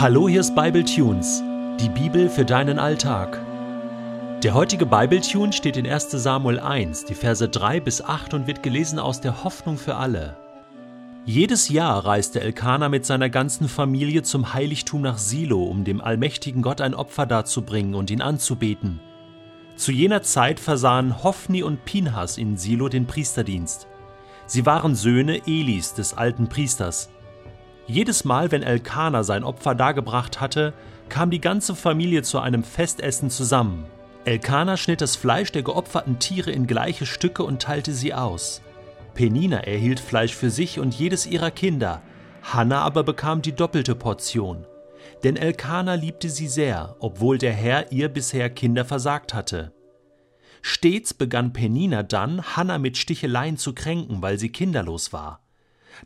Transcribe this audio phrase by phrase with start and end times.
[0.00, 1.42] Hallo, hier ist Bible Tunes,
[1.80, 3.40] die Bibel für deinen Alltag.
[4.44, 6.12] Der heutige Bible Tune steht in 1.
[6.12, 10.36] Samuel 1, die Verse 3 bis 8 und wird gelesen aus der Hoffnung für alle.
[11.24, 16.62] Jedes Jahr reiste Elkanah mit seiner ganzen Familie zum Heiligtum nach Silo, um dem allmächtigen
[16.62, 19.00] Gott ein Opfer darzubringen und ihn anzubeten.
[19.74, 23.88] Zu jener Zeit versahen Hophni und Pinhas in Silo den Priesterdienst.
[24.46, 27.10] Sie waren Söhne Elis, des alten Priesters.
[27.88, 30.74] Jedes Mal, wenn Elkanah sein Opfer dargebracht hatte,
[31.08, 33.86] kam die ganze Familie zu einem Festessen zusammen.
[34.26, 38.60] Elkanah schnitt das Fleisch der geopferten Tiere in gleiche Stücke und teilte sie aus.
[39.14, 42.02] Penina erhielt Fleisch für sich und jedes ihrer Kinder,
[42.42, 44.66] Hannah aber bekam die doppelte Portion.
[45.24, 49.72] Denn Elkanah liebte sie sehr, obwohl der Herr ihr bisher Kinder versagt hatte.
[50.60, 55.40] Stets begann Penina dann, Hannah mit Sticheleien zu kränken, weil sie kinderlos war.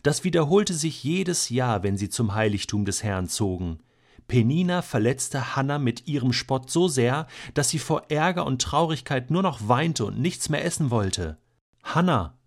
[0.03, 3.81] Das wiederholte sich jedes Jahr, wenn sie zum Heiligtum des Herrn zogen.
[4.29, 9.43] Penina verletzte Hannah mit ihrem Spott so sehr, dass sie vor Ärger und Traurigkeit nur
[9.43, 11.39] noch weinte und nichts mehr essen wollte.
[11.83, 12.39] Hannah,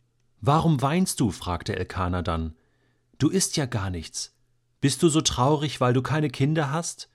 [0.42, 1.32] warum weinst du?
[1.32, 2.56] fragte Elkanah dann.
[3.18, 4.34] Du isst ja gar nichts.
[4.82, 7.09] Bist du so traurig, weil du keine Kinder hast?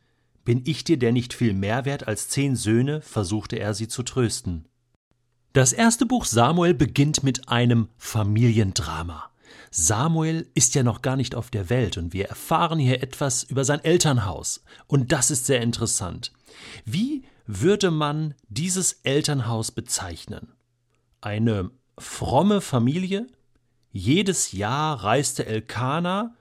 [0.44, 3.02] Bin ich dir denn nicht viel mehr wert als zehn Söhne?
[3.02, 4.66] versuchte er sie zu trösten.
[5.52, 9.30] Das erste Buch Samuel beginnt mit einem Familiendrama.
[9.70, 13.64] Samuel ist ja noch gar nicht auf der Welt und wir erfahren hier etwas über
[13.64, 14.64] sein Elternhaus.
[14.88, 16.32] Und das ist sehr interessant.
[16.84, 20.52] Wie würde man dieses Elternhaus bezeichnen?
[21.20, 23.28] Eine fromme Familie?
[23.92, 26.34] Jedes Jahr reiste Elkanah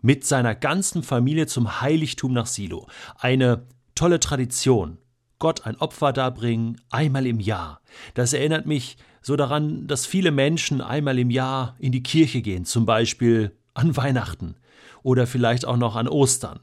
[0.00, 2.86] mit seiner ganzen Familie zum Heiligtum nach Silo.
[3.18, 4.98] Eine tolle Tradition.
[5.38, 7.80] Gott ein Opfer darbringen, einmal im Jahr.
[8.14, 12.64] Das erinnert mich so daran, dass viele Menschen einmal im Jahr in die Kirche gehen,
[12.64, 14.56] zum Beispiel an Weihnachten
[15.02, 16.60] oder vielleicht auch noch an Ostern.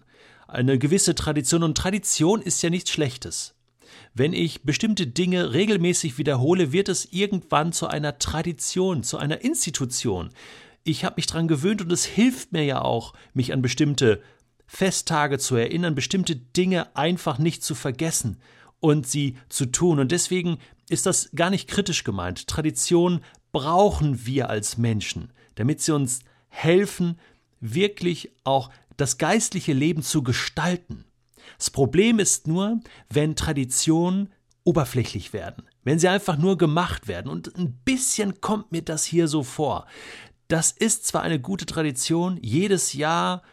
[0.47, 3.55] Eine gewisse Tradition und Tradition ist ja nichts Schlechtes.
[4.13, 10.29] Wenn ich bestimmte Dinge regelmäßig wiederhole, wird es irgendwann zu einer Tradition, zu einer Institution.
[10.83, 14.21] Ich habe mich daran gewöhnt und es hilft mir ja auch, mich an bestimmte
[14.67, 18.37] Festtage zu erinnern, bestimmte Dinge einfach nicht zu vergessen
[18.83, 19.97] und sie zu tun.
[19.99, 20.57] Und deswegen
[20.89, 22.47] ist das gar nicht kritisch gemeint.
[22.47, 23.21] Tradition
[23.53, 27.17] brauchen wir als Menschen, damit sie uns helfen,
[27.61, 31.05] wirklich auch das geistliche Leben zu gestalten.
[31.57, 34.33] Das Problem ist nur, wenn Traditionen
[34.65, 37.31] oberflächlich werden, wenn sie einfach nur gemacht werden.
[37.31, 39.87] Und ein bisschen kommt mir das hier so vor.
[40.49, 43.43] Das ist zwar eine gute Tradition, jedes Jahr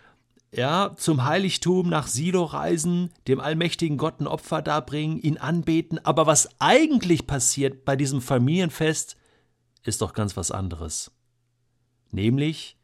[0.53, 6.27] ja, zum Heiligtum nach Silo reisen, dem allmächtigen Gott ein Opfer darbringen, ihn anbeten, aber
[6.27, 9.17] was eigentlich passiert bei diesem Familienfest,
[9.85, 11.13] ist doch ganz was anderes.
[12.11, 12.77] Nämlich,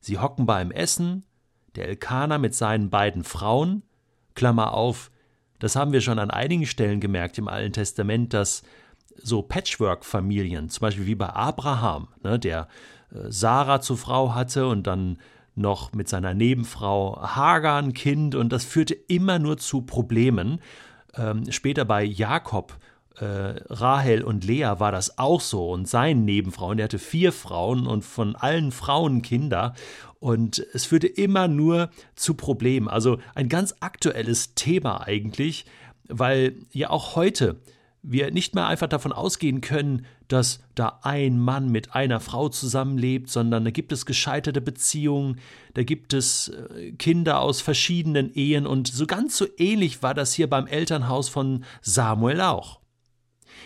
[0.00, 1.24] sie hocken beim Essen,
[1.76, 3.82] der Elkaner mit seinen beiden Frauen,
[4.34, 5.10] Klammer auf,
[5.58, 8.62] das haben wir schon an einigen Stellen gemerkt im Alten Testament, dass
[9.16, 12.68] so Patchwork-Familien, zum Beispiel wie bei Abraham, ne, der
[13.10, 15.18] äh, Sarah zur Frau hatte und dann
[15.58, 20.60] noch mit seiner Nebenfrau Hagar ein Kind und das führte immer nur zu Problemen.
[21.14, 22.78] Ähm, später bei Jakob,
[23.16, 23.24] äh,
[23.68, 28.04] Rahel und Lea war das auch so und seinen Nebenfrauen, der hatte vier Frauen und
[28.04, 29.74] von allen Frauen Kinder
[30.20, 32.88] und es führte immer nur zu Problemen.
[32.88, 35.66] Also ein ganz aktuelles Thema eigentlich,
[36.08, 37.60] weil ja auch heute
[38.10, 43.28] wir nicht mehr einfach davon ausgehen können, dass da ein Mann mit einer Frau zusammenlebt,
[43.28, 45.38] sondern da gibt es gescheiterte Beziehungen,
[45.74, 50.32] da gibt es äh, Kinder aus verschiedenen Ehen und so ganz so ähnlich war das
[50.32, 52.80] hier beim Elternhaus von Samuel auch.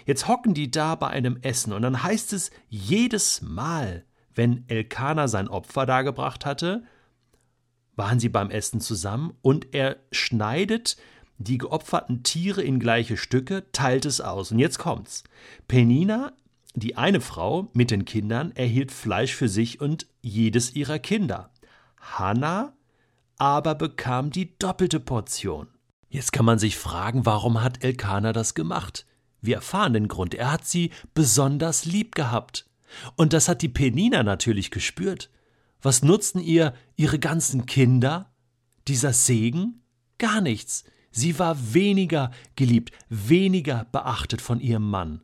[0.07, 4.05] Jetzt hocken die da bei einem Essen und dann heißt es jedes Mal,
[4.35, 6.83] wenn Elkanah sein Opfer dargebracht hatte,
[7.95, 10.97] waren sie beim Essen zusammen und er schneidet
[11.45, 14.53] die geopferten Tiere in gleiche Stücke, teilt es aus.
[14.53, 15.25] Und jetzt kommt's.
[15.69, 16.33] Penina,
[16.75, 21.51] die eine Frau mit den Kindern, erhielt Fleisch für sich und jedes ihrer Kinder.
[21.99, 22.75] Hannah
[23.43, 25.67] aber bekam die doppelte Portion.
[26.09, 29.05] Jetzt kann man sich fragen, warum hat Elkanah das gemacht?
[29.41, 30.35] Wir erfahren den Grund.
[30.35, 32.71] Er hat sie besonders lieb gehabt.
[33.17, 35.31] Und das hat die Penina natürlich gespürt.
[35.81, 38.33] Was nutzten ihr ihre ganzen Kinder?
[38.87, 39.83] Dieser Segen?
[40.19, 40.85] Gar nichts.
[41.13, 45.23] Sie war weniger geliebt, weniger beachtet von ihrem Mann.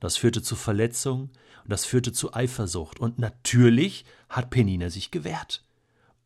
[0.00, 1.30] Das führte zu Verletzungen
[1.64, 2.98] und das führte zu Eifersucht.
[2.98, 5.64] Und natürlich hat Penina sich gewehrt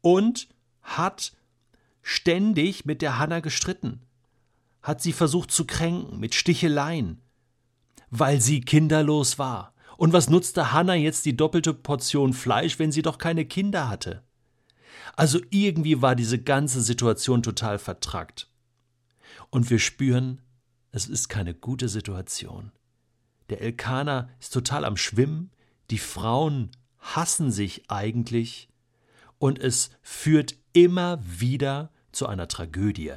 [0.01, 0.49] und
[0.83, 1.33] hat
[2.03, 4.01] ständig mit der Hanna gestritten,
[4.83, 7.21] hat sie versucht zu kränken mit Sticheleien,
[8.11, 9.75] weil sie kinderlos war.
[9.97, 14.23] Und was nutzte Hanna jetzt die doppelte Portion Fleisch, wenn sie doch keine Kinder hatte?
[15.15, 18.50] Also irgendwie war diese ganze Situation total vertrackt.
[19.50, 20.41] Und wir spüren,
[20.93, 22.73] es ist keine gute Situation.
[23.50, 25.50] Der Elkaner ist total am Schwimmen,
[25.91, 28.69] die Frauen hassen sich eigentlich
[29.38, 33.14] und es führt immer wieder zu einer Tragödie.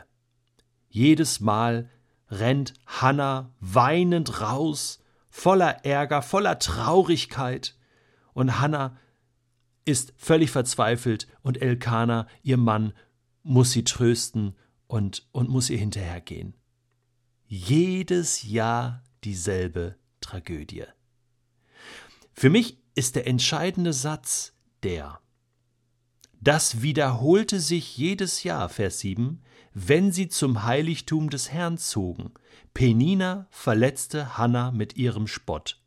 [0.89, 1.89] Jedes Mal
[2.29, 7.77] rennt Hannah weinend raus, voller Ärger, voller Traurigkeit,
[8.33, 8.97] und Hannah
[9.85, 12.93] ist völlig verzweifelt und Elkanah, ihr Mann,
[13.43, 14.55] muss sie trösten
[14.93, 16.53] und, und muss ihr hinterhergehen.
[17.47, 20.83] Jedes Jahr dieselbe Tragödie.
[22.31, 24.53] Für mich ist der entscheidende Satz
[24.83, 25.19] der.
[26.41, 29.41] Das wiederholte sich jedes Jahr, Vers 7,
[29.73, 32.31] wenn sie zum Heiligtum des Herrn zogen.
[32.75, 35.81] Penina verletzte Hannah mit ihrem Spott.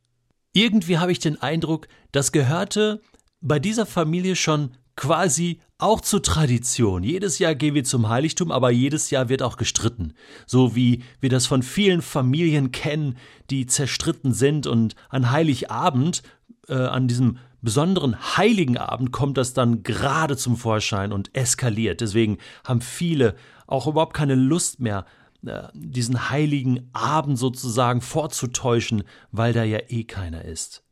[0.52, 3.00] Irgendwie habe ich den Eindruck, das gehörte
[3.40, 7.02] bei dieser Familie schon quasi auch zur Tradition.
[7.02, 10.14] Jedes Jahr gehen wir zum Heiligtum, aber jedes Jahr wird auch gestritten.
[10.46, 13.18] So wie wir das von vielen Familien kennen,
[13.50, 16.22] die zerstritten sind und an Heiligabend,
[16.68, 22.00] äh, an diesem besonderen heiligen Abend kommt das dann gerade zum Vorschein und eskaliert.
[22.00, 23.34] Deswegen haben viele
[23.66, 25.04] auch überhaupt keine Lust mehr,
[25.44, 30.84] äh, diesen heiligen Abend sozusagen vorzutäuschen, weil da ja eh keiner ist.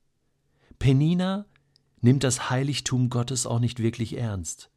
[0.79, 1.47] Penina
[2.05, 4.71] nimmt das Heiligtum Gottes auch nicht wirklich ernst.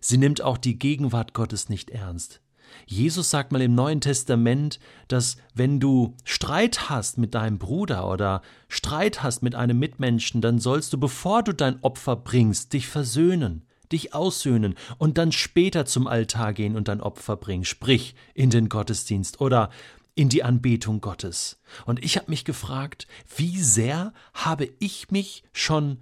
[0.00, 2.40] Sie nimmt auch die Gegenwart Gottes nicht ernst.
[2.86, 4.78] Jesus sagt mal im Neuen Testament,
[5.08, 10.58] dass wenn du Streit hast mit deinem Bruder oder Streit hast mit einem Mitmenschen, dann
[10.58, 16.06] sollst du, bevor du dein Opfer bringst, dich versöhnen, dich aussöhnen und dann später zum
[16.06, 19.70] Altar gehen und dein Opfer bringen, sprich in den Gottesdienst oder
[20.14, 21.60] in die Anbetung Gottes.
[21.86, 25.98] Und ich habe mich gefragt, wie sehr habe ich mich schon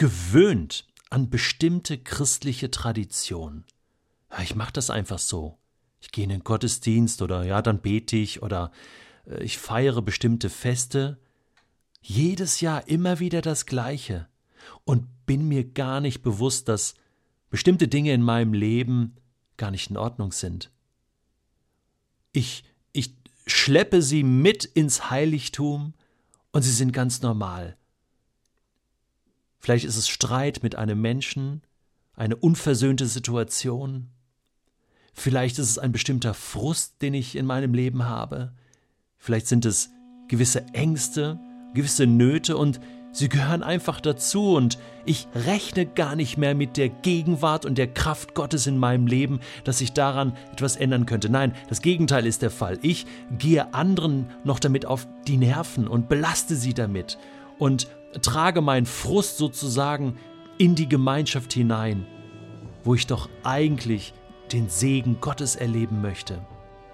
[0.00, 3.66] gewöhnt an bestimmte christliche Traditionen.
[4.30, 5.58] Ja, ich mache das einfach so.
[6.00, 8.72] Ich gehe in den Gottesdienst oder ja, dann bete ich oder
[9.26, 11.18] äh, ich feiere bestimmte Feste.
[12.00, 14.26] Jedes Jahr immer wieder das Gleiche
[14.84, 16.94] und bin mir gar nicht bewusst, dass
[17.50, 19.16] bestimmte Dinge in meinem Leben
[19.58, 20.70] gar nicht in Ordnung sind.
[22.32, 23.14] Ich, ich
[23.46, 25.92] schleppe sie mit ins Heiligtum
[26.52, 27.76] und sie sind ganz normal.
[29.60, 31.62] Vielleicht ist es Streit mit einem Menschen,
[32.14, 34.08] eine unversöhnte Situation.
[35.12, 38.52] Vielleicht ist es ein bestimmter Frust, den ich in meinem Leben habe.
[39.18, 39.90] Vielleicht sind es
[40.28, 41.38] gewisse Ängste,
[41.74, 42.80] gewisse Nöte und
[43.12, 47.92] sie gehören einfach dazu und ich rechne gar nicht mehr mit der Gegenwart und der
[47.92, 51.28] Kraft Gottes in meinem Leben, dass sich daran etwas ändern könnte.
[51.28, 52.78] Nein, das Gegenteil ist der Fall.
[52.80, 53.06] Ich
[53.38, 57.18] gehe anderen noch damit auf die Nerven und belaste sie damit
[57.58, 57.88] und
[58.22, 60.16] trage meinen Frust sozusagen
[60.58, 62.06] in die Gemeinschaft hinein,
[62.84, 64.12] wo ich doch eigentlich
[64.52, 66.40] den Segen Gottes erleben möchte.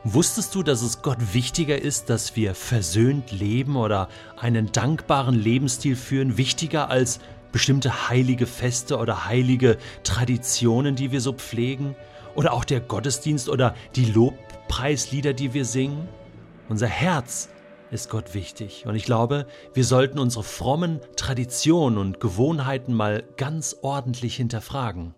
[0.04, 5.96] Wusstest du, dass es Gott wichtiger ist, dass wir versöhnt leben oder einen dankbaren Lebensstil
[5.96, 7.18] führen, wichtiger als
[7.50, 11.96] bestimmte heilige Feste oder heilige Traditionen, die wir so pflegen?
[12.36, 16.06] Oder auch der Gottesdienst oder die Lobpreislieder, die wir singen?
[16.68, 17.48] Unser Herz
[17.90, 18.86] ist Gott wichtig.
[18.86, 25.14] Und ich glaube, wir sollten unsere frommen Traditionen und Gewohnheiten mal ganz ordentlich hinterfragen.